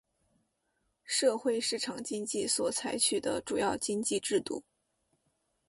[1.03, 4.63] 社会市场经济所采取的主要经济制度。